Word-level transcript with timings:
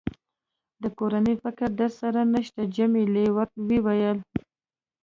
د 0.81 0.83
کورنۍ 0.99 1.35
فکر 1.43 1.67
در 1.79 1.91
سره 2.01 2.21
نشته؟ 2.33 2.61
جميلې 2.75 3.25
وويل:. 3.69 4.17